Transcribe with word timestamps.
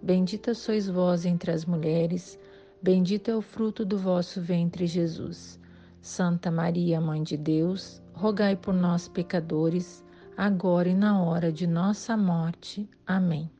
Bendita 0.00 0.54
sois 0.54 0.88
vós 0.88 1.26
entre 1.26 1.50
as 1.50 1.64
mulheres, 1.64 2.38
bendito 2.80 3.30
é 3.32 3.36
o 3.36 3.42
fruto 3.42 3.84
do 3.84 3.98
vosso 3.98 4.40
ventre, 4.40 4.86
Jesus. 4.86 5.58
Santa 6.00 6.52
Maria, 6.52 7.00
Mãe 7.00 7.20
de 7.22 7.36
Deus, 7.36 8.00
rogai 8.12 8.54
por 8.54 8.72
nós, 8.72 9.08
pecadores, 9.08 10.04
agora 10.36 10.88
e 10.88 10.94
na 10.94 11.20
hora 11.20 11.50
de 11.50 11.66
nossa 11.66 12.16
morte. 12.16 12.88
Amém. 13.04 13.50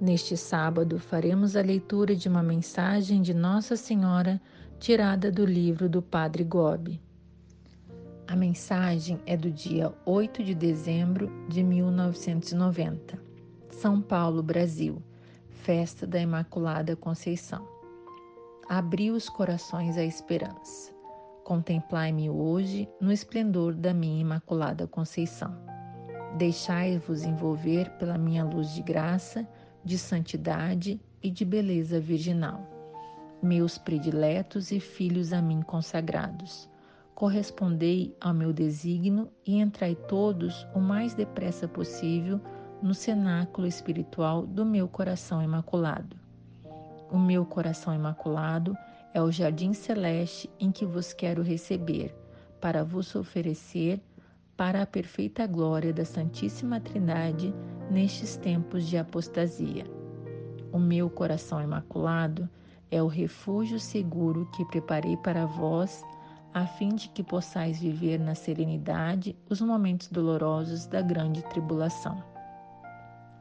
Neste 0.00 0.38
sábado, 0.38 0.98
faremos 0.98 1.54
a 1.54 1.60
leitura 1.60 2.16
de 2.16 2.28
uma 2.28 2.42
mensagem 2.42 3.20
de 3.20 3.34
Nossa 3.34 3.76
Senhora 3.76 4.40
tirada 4.78 5.30
do 5.30 5.44
livro 5.44 5.86
do 5.86 6.00
Padre 6.00 6.44
Gobi. 6.44 6.98
A 8.26 8.34
mensagem 8.34 9.20
é 9.26 9.36
do 9.36 9.50
dia 9.50 9.92
8 10.06 10.42
de 10.42 10.54
dezembro 10.54 11.30
de 11.48 11.62
1990, 11.62 13.18
São 13.70 14.00
Paulo, 14.00 14.42
Brasil 14.42 15.02
festa 15.62 16.06
da 16.06 16.18
Imaculada 16.20 16.96
Conceição. 16.96 17.66
Abri 18.68 19.10
os 19.10 19.28
corações 19.28 19.98
à 19.98 20.04
esperança. 20.04 20.92
Contemplai-me 21.44 22.30
hoje 22.30 22.88
no 23.00 23.10
esplendor 23.10 23.74
da 23.74 23.92
minha 23.92 24.20
Imaculada 24.20 24.86
Conceição. 24.86 25.54
Deixai-vos 26.36 27.24
envolver 27.24 27.90
pela 27.98 28.16
minha 28.16 28.44
luz 28.44 28.72
de 28.72 28.82
graça, 28.82 29.46
de 29.84 29.98
santidade 29.98 31.00
e 31.22 31.30
de 31.30 31.44
beleza 31.44 31.98
virginal. 32.00 32.66
Meus 33.42 33.78
prediletos 33.78 34.70
e 34.70 34.80
filhos 34.80 35.32
a 35.32 35.40
mim 35.40 35.62
consagrados, 35.62 36.68
correspondei 37.14 38.16
ao 38.20 38.34
meu 38.34 38.52
desígnio 38.52 39.28
e 39.46 39.58
entrai 39.58 39.94
todos 39.94 40.66
o 40.74 40.80
mais 40.80 41.14
depressa 41.14 41.66
possível 41.66 42.40
no 42.82 42.94
cenáculo 42.94 43.66
espiritual 43.66 44.46
do 44.46 44.64
meu 44.64 44.88
coração 44.88 45.42
imaculado. 45.42 46.16
O 47.10 47.18
meu 47.18 47.44
coração 47.44 47.94
imaculado 47.94 48.76
é 49.12 49.22
o 49.22 49.30
jardim 49.30 49.72
celeste 49.72 50.50
em 50.60 50.70
que 50.70 50.84
vos 50.84 51.12
quero 51.12 51.42
receber, 51.42 52.14
para 52.60 52.84
vos 52.84 53.14
oferecer 53.14 54.00
para 54.56 54.82
a 54.82 54.86
perfeita 54.86 55.46
glória 55.46 55.92
da 55.92 56.04
Santíssima 56.04 56.80
Trindade 56.80 57.54
nestes 57.90 58.36
tempos 58.36 58.86
de 58.86 58.98
apostasia. 58.98 59.84
O 60.72 60.78
meu 60.78 61.08
coração 61.08 61.62
imaculado 61.62 62.48
é 62.90 63.02
o 63.02 63.06
refúgio 63.06 63.78
seguro 63.78 64.50
que 64.56 64.64
preparei 64.64 65.16
para 65.16 65.46
vós, 65.46 66.04
a 66.52 66.66
fim 66.66 66.94
de 66.94 67.08
que 67.08 67.22
possais 67.22 67.78
viver 67.78 68.18
na 68.18 68.34
serenidade 68.34 69.36
os 69.48 69.60
momentos 69.60 70.08
dolorosos 70.08 70.86
da 70.86 71.00
grande 71.00 71.42
tribulação. 71.44 72.22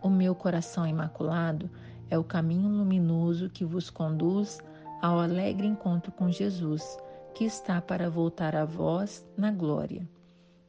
O 0.02 0.09
meu 0.09 0.36
coração 0.36 0.86
imaculado 0.86 1.70
é 2.09 2.17
o 2.17 2.23
caminho 2.23 2.70
luminoso 2.70 3.50
que 3.50 3.66
vos 3.66 3.90
conduz 3.90 4.59
ao 5.02 5.20
alegre 5.20 5.66
encontro 5.67 6.12
com 6.12 6.31
Jesus, 6.31 6.98
que 7.34 7.44
está 7.44 7.81
para 7.81 8.09
voltar 8.09 8.56
a 8.56 8.66
vós 8.66 9.25
na 9.36 9.52
glória. 9.52 10.08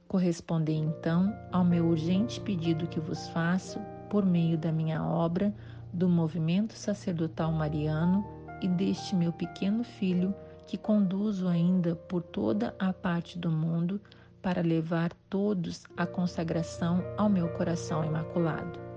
Correspondei 0.06 0.76
então 0.76 1.34
ao 1.52 1.64
meu 1.64 1.86
urgente 1.86 2.40
pedido 2.40 2.86
que 2.86 2.98
vos 2.98 3.28
faço 3.28 3.78
por 4.08 4.24
meio 4.24 4.56
da 4.56 4.72
minha 4.72 5.04
obra 5.04 5.54
do 5.92 6.08
movimento 6.08 6.72
sacerdotal 6.72 7.52
mariano 7.52 8.26
e 8.62 8.68
deste 8.68 9.14
meu 9.14 9.32
pequeno 9.32 9.84
filho 9.84 10.34
que 10.66 10.76
conduzo 10.76 11.46
ainda 11.48 11.94
por 11.94 12.22
toda 12.22 12.74
a 12.78 12.92
parte 12.92 13.38
do 13.38 13.50
mundo 13.50 14.00
para 14.42 14.62
levar 14.62 15.12
todos 15.28 15.84
à 15.96 16.06
consagração 16.06 17.02
ao 17.16 17.28
meu 17.28 17.48
coração 17.50 18.04
imaculado. 18.04 18.87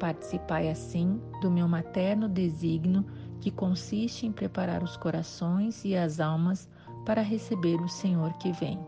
Participai 0.00 0.70
assim 0.70 1.20
do 1.42 1.50
meu 1.50 1.68
materno 1.68 2.26
desígnio, 2.26 3.04
que 3.38 3.50
consiste 3.50 4.26
em 4.26 4.32
preparar 4.32 4.82
os 4.82 4.96
corações 4.96 5.84
e 5.84 5.94
as 5.94 6.20
almas 6.20 6.66
para 7.04 7.20
receber 7.20 7.78
o 7.82 7.88
Senhor 7.88 8.32
que 8.38 8.50
vem. 8.50 8.80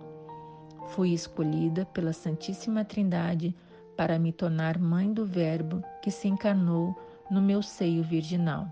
Fui 0.89 1.11
escolhida 1.11 1.85
pela 1.85 2.15
Santíssima 2.15 2.83
Trindade 2.83 3.55
para 3.95 4.19
me 4.19 4.33
tornar 4.33 4.79
mãe 4.79 5.13
do 5.13 5.27
Verbo 5.27 5.83
que 6.01 6.11
se 6.11 6.29
encarnou 6.29 6.97
no 7.31 7.43
meu 7.43 7.63
seio 7.63 8.03
virginal. 8.03 8.67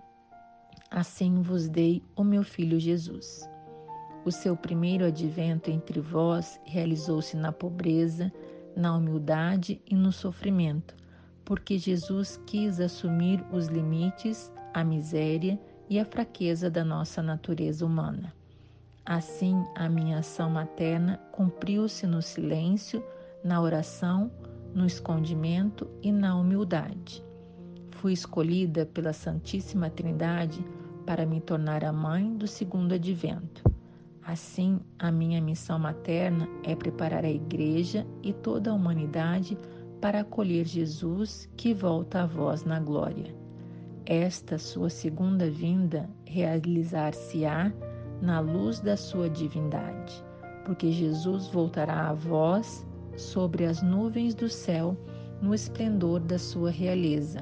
Assim 0.90 1.42
vos 1.42 1.68
dei 1.68 2.02
o 2.16 2.24
meu 2.24 2.42
filho 2.42 2.80
Jesus. 2.80 3.46
O 4.24 4.30
seu 4.30 4.56
primeiro 4.56 5.04
advento 5.04 5.70
entre 5.70 6.00
vós 6.00 6.58
realizou-se 6.64 7.36
na 7.36 7.52
pobreza, 7.52 8.32
na 8.74 8.96
humildade 8.96 9.82
e 9.86 9.94
no 9.94 10.10
sofrimento 10.10 11.00
porque 11.50 11.77
Jesus 11.77 12.41
quis 12.47 12.78
assumir 12.78 13.44
os 13.50 13.66
limites, 13.66 14.53
a 14.72 14.84
miséria 14.84 15.61
e 15.88 15.99
a 15.99 16.05
fraqueza 16.05 16.71
da 16.71 16.84
nossa 16.84 17.21
natureza 17.21 17.84
humana. 17.84 18.33
Assim, 19.05 19.65
a 19.75 19.88
minha 19.88 20.19
ação 20.19 20.49
materna 20.49 21.16
cumpriu-se 21.33 22.06
no 22.06 22.22
silêncio, 22.22 23.03
na 23.43 23.61
oração, 23.61 24.31
no 24.72 24.87
escondimento 24.87 25.91
e 26.00 26.12
na 26.12 26.37
humildade. 26.37 27.21
Fui 27.97 28.12
escolhida 28.12 28.87
pela 28.87 29.12
Santíssima 29.12 29.91
Trindade 29.91 30.65
para 31.05 31.27
me 31.27 31.41
tornar 31.41 31.84
a 31.84 31.93
mãe 31.93 32.32
do 32.32 32.47
segundo 32.47 32.94
advento. 32.94 33.65
Assim, 34.22 34.78
a 35.00 35.11
minha 35.11 35.41
missão 35.41 35.81
materna 35.81 36.49
é 36.62 36.77
preparar 36.77 37.25
a 37.25 37.31
Igreja 37.31 38.06
e 38.22 38.32
toda 38.32 38.71
a 38.71 38.75
humanidade 38.75 39.59
para 40.00 40.21
acolher 40.21 40.65
Jesus 40.65 41.49
que 41.56 41.75
volta 41.75 42.22
a 42.22 42.27
vós 42.27 42.65
na 42.65 42.81
glória. 42.81 43.34
Esta 44.06 44.59
sua 44.59 44.88
segunda 44.88 45.50
vinda 45.50 46.09
realizar-se-á 46.25 47.72
na 48.21 48.41
luz 48.41 48.81
da 48.81 48.97
sua 48.97 49.28
divindade, 49.28 50.25
porque 50.65 50.91
Jesus 50.91 51.49
voltará 51.49 52.09
a 52.09 52.15
vós 52.15 52.87
sobre 53.16 53.65
as 53.65 53.83
nuvens 53.83 54.34
do 54.34 54.49
céu 54.49 54.97
no 55.41 55.55
esplendor 55.55 56.21
da 56.21 56.38
sua 56.38 56.71
realeza 56.71 57.41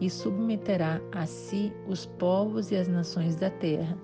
e 0.00 0.10
submeterá 0.10 1.00
a 1.12 1.26
si 1.26 1.72
os 1.88 2.06
povos 2.06 2.70
e 2.70 2.76
as 2.76 2.88
nações 2.88 3.34
da 3.36 3.50
terra, 3.50 3.96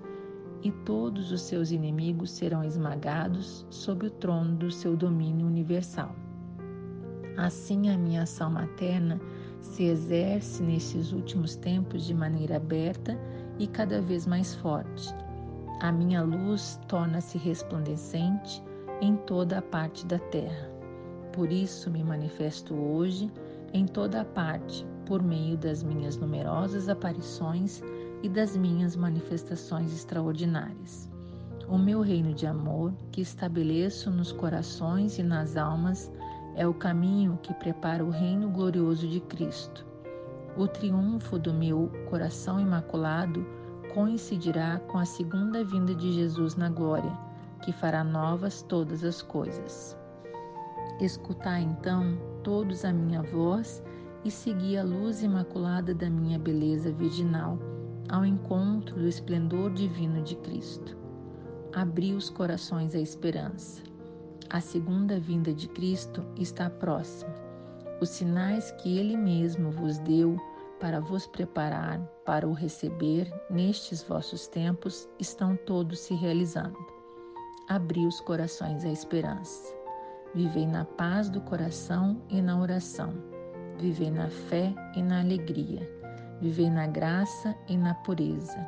e 0.63 0.71
todos 0.71 1.31
os 1.31 1.41
seus 1.41 1.71
inimigos 1.71 2.31
serão 2.31 2.63
esmagados 2.63 3.65
sob 3.69 4.07
o 4.07 4.09
trono 4.09 4.55
do 4.55 4.71
seu 4.71 4.95
domínio 4.95 5.45
universal. 5.45 6.15
Assim, 7.37 7.89
a 7.89 7.97
minha 7.97 8.23
ação 8.23 8.51
materna 8.51 9.19
se 9.59 9.83
exerce 9.83 10.61
nesses 10.61 11.11
últimos 11.11 11.55
tempos 11.55 12.05
de 12.05 12.13
maneira 12.13 12.57
aberta 12.57 13.17
e 13.57 13.67
cada 13.67 14.01
vez 14.01 14.27
mais 14.27 14.53
forte. 14.55 15.13
A 15.81 15.91
minha 15.91 16.21
luz 16.21 16.79
torna-se 16.87 17.37
resplandecente 17.37 18.61
em 19.01 19.15
toda 19.15 19.57
a 19.57 19.61
parte 19.61 20.05
da 20.05 20.19
terra. 20.19 20.71
Por 21.33 21.51
isso 21.51 21.89
me 21.89 22.03
manifesto 22.03 22.75
hoje 22.75 23.31
em 23.73 23.87
toda 23.87 24.21
a 24.21 24.25
parte, 24.25 24.85
por 25.05 25.21
meio 25.21 25.57
das 25.57 25.81
minhas 25.81 26.15
numerosas 26.15 26.87
aparições 26.87 27.81
e 28.21 28.29
das 28.29 28.55
minhas 28.55 28.95
manifestações 28.95 29.91
extraordinárias. 29.91 31.09
O 31.67 31.77
meu 31.77 32.01
reino 32.01 32.33
de 32.33 32.45
amor, 32.45 32.93
que 33.11 33.21
estabeleço 33.21 34.11
nos 34.11 34.31
corações 34.31 35.17
e 35.17 35.23
nas 35.23 35.57
almas, 35.57 36.11
é 36.55 36.67
o 36.67 36.73
caminho 36.73 37.39
que 37.41 37.53
prepara 37.53 38.03
o 38.03 38.09
reino 38.09 38.49
glorioso 38.49 39.07
de 39.07 39.19
Cristo. 39.19 39.85
O 40.55 40.67
triunfo 40.67 41.39
do 41.39 41.53
meu 41.53 41.91
coração 42.09 42.59
imaculado 42.59 43.45
coincidirá 43.93 44.79
com 44.87 44.97
a 44.97 45.05
segunda 45.05 45.63
vinda 45.63 45.95
de 45.95 46.13
Jesus 46.13 46.55
na 46.55 46.69
glória, 46.69 47.11
que 47.61 47.71
fará 47.71 48.03
novas 48.03 48.61
todas 48.63 49.03
as 49.03 49.21
coisas. 49.21 49.97
Escutai 50.99 51.63
então 51.63 52.17
todos 52.43 52.85
a 52.85 52.93
minha 52.93 53.21
voz 53.21 53.83
e 54.23 54.31
segui 54.31 54.77
a 54.77 54.83
luz 54.83 55.23
imaculada 55.23 55.93
da 55.93 56.09
minha 56.09 56.37
beleza 56.37 56.91
virginal, 56.91 57.57
ao 58.09 58.25
encontro 58.25 58.95
do 58.95 59.07
esplendor 59.07 59.71
divino 59.73 60.21
de 60.21 60.35
Cristo. 60.37 60.95
Abri 61.73 62.13
os 62.13 62.29
corações 62.29 62.93
à 62.93 62.99
esperança. 62.99 63.81
A 64.49 64.61
segunda 64.61 65.19
vinda 65.19 65.53
de 65.53 65.67
Cristo 65.67 66.23
está 66.37 66.69
próxima. 66.69 67.33
Os 68.01 68.09
sinais 68.09 68.71
que 68.71 68.97
Ele 68.97 69.17
mesmo 69.17 69.71
vos 69.71 69.97
deu 69.99 70.37
para 70.79 70.99
vos 70.99 71.25
preparar 71.25 71.99
para 72.25 72.47
o 72.47 72.53
receber 72.53 73.31
nestes 73.49 74.03
vossos 74.03 74.47
tempos 74.47 75.07
estão 75.19 75.55
todos 75.65 75.99
se 75.99 76.13
realizando. 76.13 76.77
Abri 77.69 78.05
os 78.05 78.19
corações 78.19 78.83
à 78.83 78.89
esperança. 78.89 79.73
Vivei 80.35 80.67
na 80.67 80.83
paz 80.83 81.29
do 81.29 81.39
coração 81.41 82.21
e 82.29 82.41
na 82.41 82.59
oração. 82.59 83.13
Vivei 83.79 84.11
na 84.11 84.29
fé 84.29 84.73
e 84.95 85.01
na 85.01 85.21
alegria. 85.21 85.89
Vivei 86.41 86.69
na 86.69 86.87
graça 86.87 87.55
e 87.67 87.77
na 87.77 87.93
pureza. 87.93 88.67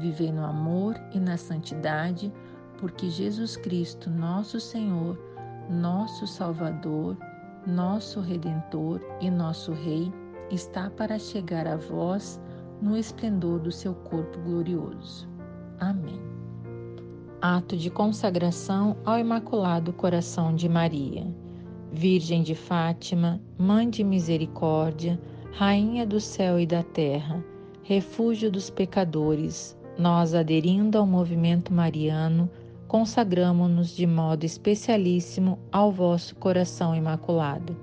Vivei 0.00 0.32
no 0.32 0.44
amor 0.44 0.96
e 1.12 1.20
na 1.20 1.36
santidade, 1.36 2.32
porque 2.82 3.08
Jesus 3.08 3.56
Cristo, 3.56 4.10
nosso 4.10 4.58
Senhor, 4.58 5.16
nosso 5.70 6.26
Salvador, 6.26 7.16
nosso 7.64 8.20
Redentor 8.20 9.00
e 9.20 9.30
nosso 9.30 9.70
Rei, 9.72 10.12
está 10.50 10.90
para 10.90 11.16
chegar 11.16 11.64
a 11.64 11.76
vós 11.76 12.40
no 12.80 12.96
esplendor 12.96 13.60
do 13.60 13.70
seu 13.70 13.94
corpo 13.94 14.36
glorioso. 14.40 15.28
Amém 15.78 16.20
ato 17.40 17.76
de 17.76 17.90
consagração 17.90 18.96
ao 19.04 19.18
Imaculado 19.18 19.92
Coração 19.92 20.54
de 20.54 20.68
Maria. 20.68 21.26
Virgem 21.92 22.40
de 22.40 22.54
Fátima, 22.54 23.40
Mãe 23.58 23.90
de 23.90 24.04
Misericórdia, 24.04 25.20
Rainha 25.50 26.06
do 26.06 26.20
céu 26.20 26.58
e 26.58 26.64
da 26.64 26.84
terra, 26.84 27.44
refúgio 27.82 28.48
dos 28.50 28.70
pecadores, 28.70 29.76
nós, 29.98 30.34
aderindo 30.34 30.96
ao 30.96 31.06
movimento 31.06 31.72
mariano, 31.72 32.48
consagramos-nos 32.92 33.96
de 33.96 34.06
modo 34.06 34.44
especialíssimo 34.44 35.58
ao 35.72 35.90
vosso 35.90 36.36
coração 36.36 36.94
imaculado. 36.94 37.74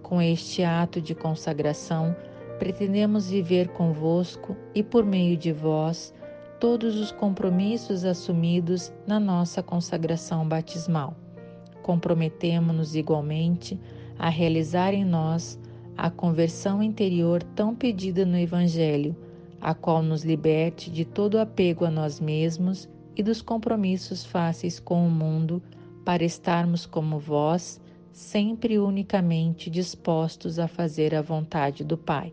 Com 0.00 0.22
este 0.22 0.62
ato 0.62 1.00
de 1.00 1.12
consagração, 1.12 2.14
pretendemos 2.56 3.28
viver 3.28 3.66
convosco 3.70 4.56
e, 4.72 4.80
por 4.80 5.04
meio 5.04 5.36
de 5.36 5.50
vós, 5.50 6.14
todos 6.60 6.94
os 6.94 7.10
compromissos 7.10 8.04
assumidos 8.04 8.92
na 9.08 9.18
nossa 9.18 9.60
consagração 9.60 10.46
batismal. 10.46 11.16
Comprometemo-nos 11.82 12.94
igualmente 12.94 13.76
a 14.16 14.28
realizar 14.28 14.94
em 14.94 15.04
nós 15.04 15.58
a 15.96 16.08
conversão 16.10 16.80
interior 16.80 17.42
tão 17.56 17.74
pedida 17.74 18.24
no 18.24 18.38
Evangelho, 18.38 19.16
a 19.60 19.74
qual 19.74 20.00
nos 20.00 20.22
liberte 20.22 20.92
de 20.92 21.04
todo 21.04 21.40
apego 21.40 21.84
a 21.84 21.90
nós 21.90 22.20
mesmos 22.20 22.88
e 23.16 23.22
dos 23.22 23.40
compromissos 23.40 24.24
fáceis 24.24 24.80
com 24.80 25.06
o 25.06 25.10
mundo, 25.10 25.62
para 26.04 26.24
estarmos 26.24 26.84
como 26.84 27.18
vós, 27.18 27.80
sempre 28.12 28.78
unicamente 28.78 29.70
dispostos 29.70 30.58
a 30.58 30.68
fazer 30.68 31.14
a 31.14 31.22
vontade 31.22 31.82
do 31.82 31.96
Pai. 31.96 32.32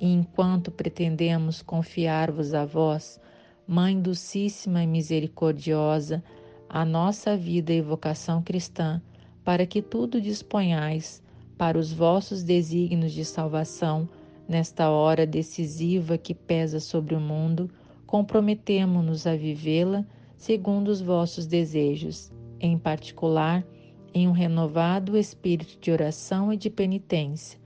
E 0.00 0.12
enquanto 0.12 0.70
pretendemos 0.70 1.62
confiar-vos 1.62 2.54
a 2.54 2.64
vós, 2.64 3.20
Mãe 3.66 4.00
Dulcíssima 4.00 4.82
e 4.82 4.86
Misericordiosa, 4.86 6.22
a 6.68 6.84
nossa 6.84 7.36
vida 7.36 7.72
e 7.72 7.80
vocação 7.80 8.42
cristã, 8.42 9.00
para 9.44 9.66
que 9.66 9.80
tudo 9.80 10.20
disponhais 10.20 11.22
para 11.56 11.78
os 11.78 11.92
vossos 11.92 12.42
desígnios 12.42 13.12
de 13.12 13.24
salvação, 13.24 14.08
nesta 14.48 14.90
hora 14.90 15.26
decisiva 15.26 16.18
que 16.18 16.34
pesa 16.34 16.80
sobre 16.80 17.14
o 17.14 17.20
mundo, 17.20 17.70
comprometemo-nos 18.06 19.26
a 19.26 19.36
vivê-la 19.36 20.04
segundo 20.36 20.88
os 20.88 21.00
vossos 21.00 21.46
desejos, 21.46 22.30
em 22.60 22.78
particular, 22.78 23.66
em 24.14 24.28
um 24.28 24.32
renovado 24.32 25.16
espírito 25.16 25.78
de 25.80 25.90
oração 25.90 26.52
e 26.52 26.56
de 26.56 26.70
penitência, 26.70 27.58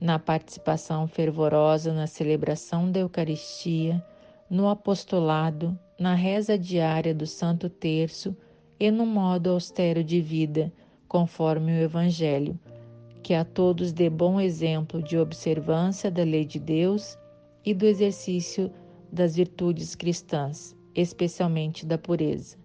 na 0.00 0.18
participação 0.18 1.06
fervorosa 1.06 1.92
na 1.92 2.06
celebração 2.06 2.90
da 2.90 3.00
Eucaristia, 3.00 4.02
no 4.48 4.68
apostolado, 4.68 5.78
na 5.98 6.14
reza 6.14 6.56
diária 6.56 7.14
do 7.14 7.26
Santo 7.26 7.68
Terço 7.68 8.36
e 8.78 8.90
no 8.90 9.04
modo 9.04 9.50
austero 9.50 10.04
de 10.04 10.20
vida, 10.20 10.72
conforme 11.08 11.72
o 11.72 11.82
Evangelho, 11.82 12.58
que 13.22 13.34
a 13.34 13.44
todos 13.44 13.92
dê 13.92 14.08
bom 14.08 14.40
exemplo 14.40 15.02
de 15.02 15.18
observância 15.18 16.10
da 16.10 16.22
lei 16.22 16.44
de 16.44 16.58
Deus 16.58 17.18
e 17.64 17.74
do 17.74 17.84
exercício 17.84 18.70
das 19.12 19.36
virtudes 19.36 19.94
cristãs, 19.94 20.76
especialmente 20.94 21.86
da 21.86 21.98
pureza. 21.98 22.56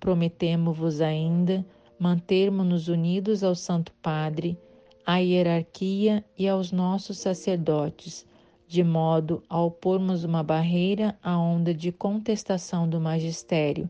Prometemo-vos 0.00 1.00
ainda 1.00 1.64
mantermos-nos 1.98 2.88
unidos 2.88 3.42
ao 3.42 3.54
Santo 3.54 3.92
Padre, 4.02 4.58
à 5.04 5.18
hierarquia 5.18 6.24
e 6.38 6.48
aos 6.48 6.72
nossos 6.72 7.18
sacerdotes 7.18 8.26
de 8.68 8.82
modo 8.82 9.42
a 9.48 9.60
opormos 9.60 10.24
uma 10.24 10.42
barreira 10.42 11.16
à 11.22 11.38
onda 11.38 11.72
de 11.72 11.92
contestação 11.92 12.88
do 12.88 13.00
magistério 13.00 13.88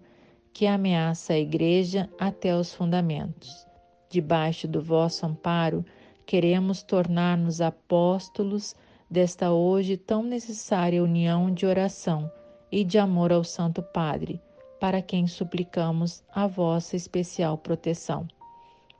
que 0.52 0.66
ameaça 0.66 1.32
a 1.32 1.38
Igreja 1.38 2.10
até 2.18 2.54
os 2.54 2.74
fundamentos. 2.74 3.66
Debaixo 4.10 4.68
do 4.68 4.80
vosso 4.80 5.24
amparo, 5.24 5.84
queremos 6.26 6.82
tornar-nos 6.82 7.60
apóstolos 7.60 8.74
desta 9.10 9.52
hoje 9.52 9.96
tão 9.96 10.22
necessária 10.22 11.02
união 11.02 11.52
de 11.52 11.64
oração 11.64 12.30
e 12.70 12.84
de 12.84 12.98
amor 12.98 13.32
ao 13.32 13.44
Santo 13.44 13.82
Padre, 13.82 14.40
para 14.80 15.00
quem 15.00 15.26
suplicamos 15.26 16.22
a 16.34 16.46
vossa 16.46 16.96
especial 16.96 17.56
proteção. 17.56 18.26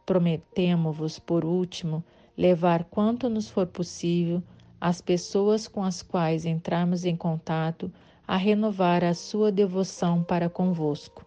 Prometemo-vos, 0.04 1.18
por 1.18 1.44
último, 1.44 2.04
levar 2.36 2.84
quanto 2.84 3.28
nos 3.28 3.50
for 3.50 3.66
possível 3.66 4.42
as 4.80 5.00
pessoas 5.00 5.66
com 5.66 5.82
as 5.82 6.02
quais 6.02 6.44
entrarmos 6.44 7.04
em 7.04 7.16
contato 7.16 7.90
a 8.26 8.36
renovar 8.36 9.04
a 9.04 9.14
sua 9.14 9.50
devoção 9.50 10.22
para 10.22 10.48
convosco. 10.48 11.24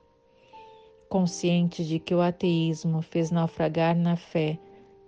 Conscientes 1.09 1.87
de 1.87 1.97
que 1.99 2.13
o 2.13 2.21
ateísmo 2.21 3.01
fez 3.01 3.31
naufragar 3.31 3.95
na 3.95 4.15
fé 4.15 4.59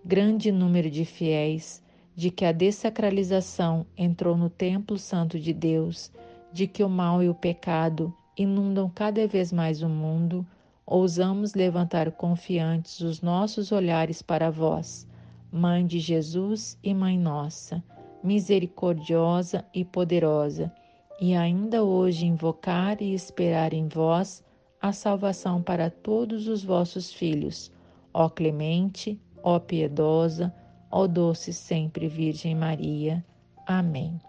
grande 0.04 0.52
número 0.52 0.90
de 0.90 1.06
fiéis, 1.06 1.81
de 2.22 2.30
que 2.30 2.46
a 2.46 2.52
dessacralização 2.52 3.84
entrou 3.98 4.38
no 4.38 4.48
templo 4.48 4.96
santo 4.96 5.40
de 5.40 5.52
Deus, 5.52 6.12
de 6.54 6.68
que 6.68 6.84
o 6.84 6.88
mal 6.88 7.24
e 7.24 7.28
o 7.28 7.34
pecado 7.34 8.14
inundam 8.38 8.88
cada 8.92 9.26
vez 9.26 9.52
mais 9.52 9.82
o 9.82 9.90
mundo, 9.90 10.46
ousamos 10.86 11.56
levantar 11.56 12.12
confiantes 12.12 13.00
os 13.00 13.24
nossos 13.24 13.72
olhares 13.72 14.22
para 14.22 14.52
vós, 14.52 15.08
Mãe 15.52 15.84
de 15.84 15.98
Jesus 15.98 16.78
e 16.84 16.94
Mãe 16.94 17.18
nossa 17.18 17.84
misericordiosa 18.24 19.66
e 19.74 19.84
poderosa, 19.84 20.72
e 21.20 21.36
ainda 21.36 21.84
hoje 21.84 22.28
invocar 22.28 23.02
e 23.02 23.16
esperar 23.16 23.74
em 23.74 23.88
vós 23.88 24.44
a 24.80 24.94
salvação 24.94 25.60
para 25.60 25.90
todos 25.90 26.48
os 26.48 26.64
vossos 26.64 27.12
filhos, 27.12 27.72
ó 28.14 28.30
clemente, 28.30 29.20
ó 29.42 29.58
piedosa, 29.58 30.54
ó 30.92 31.08
doce 31.08 31.54
sempre 31.54 32.08
Virgem 32.08 32.54
Maria. 32.56 33.24
Amém. 33.66 34.20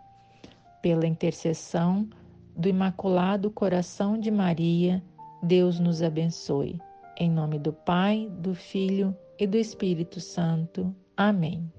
Pela 0.81 1.07
intercessão 1.07 2.09
do 2.57 2.69
Imaculado 2.69 3.51
Coração 3.51 4.19
de 4.19 4.31
Maria, 4.31 5.03
Deus 5.43 5.81
nos 5.81 6.03
abençoe. 6.03 6.81
Em 7.17 7.31
nome 7.31 7.59
do 7.59 7.73
Pai, 7.73 8.29
do 8.41 8.55
Filho 8.55 9.17
e 9.39 9.47
do 9.47 9.57
Espírito 9.57 10.21
Santo. 10.21 10.95
Amém. 11.17 11.71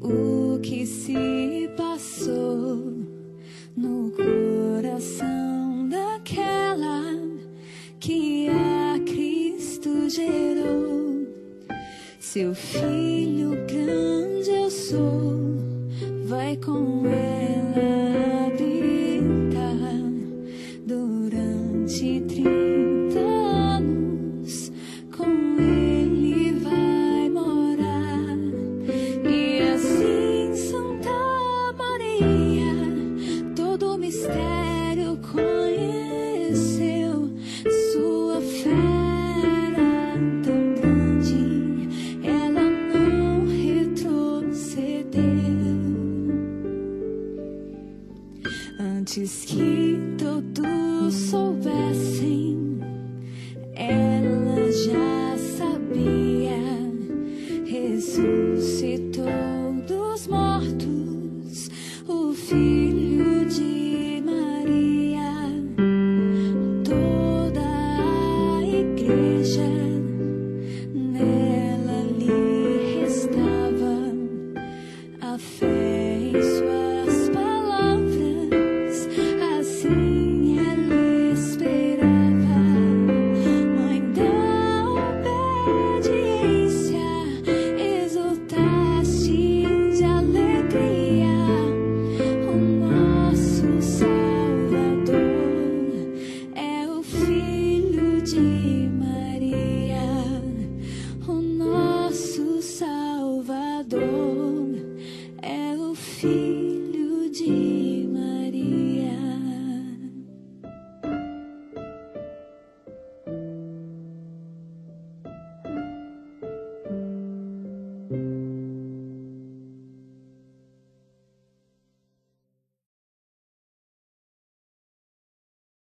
O 0.00 0.58
que 0.62 0.86
se 0.86 1.68
passou 1.76 2.94
no 3.76 4.10
coração 4.12 5.88
daquela 5.88 7.02
que 7.98 8.48
a 8.48 8.98
Cristo 9.00 10.08
gerou. 10.08 11.26
Seu 12.18 12.54
filho 12.54 13.09
filho. 106.20 106.59